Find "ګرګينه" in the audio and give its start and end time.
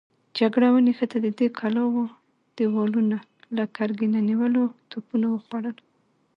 3.77-4.19